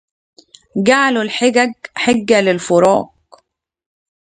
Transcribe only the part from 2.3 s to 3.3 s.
للفراق